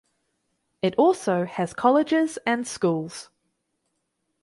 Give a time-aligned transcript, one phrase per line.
[0.81, 3.29] It also has colleges and schools.